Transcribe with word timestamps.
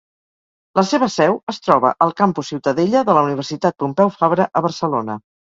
La 0.79 0.83
seva 0.91 1.09
seu 1.15 1.37
es 1.53 1.59
troba 1.67 1.91
al 2.07 2.15
Campus 2.23 2.49
Ciutadella 2.53 3.05
de 3.11 3.19
la 3.19 3.23
Universitat 3.29 3.79
Pompeu 3.85 4.15
Fabra, 4.21 4.49
a 4.61 4.65
Barcelona. 4.69 5.23